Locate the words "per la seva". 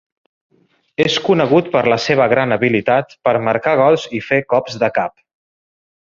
1.75-2.27